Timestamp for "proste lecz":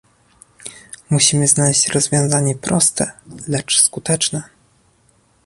2.55-3.81